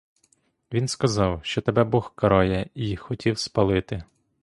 Він 0.73 0.87
сказав, 0.87 1.39
що 1.45 1.61
тебе 1.61 1.83
бог 1.83 2.15
карає 2.15 2.69
й 2.75 2.95
хотів 2.95 3.37
спалити. 3.39 4.03